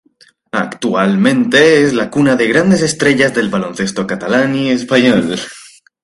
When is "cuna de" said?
2.09-2.47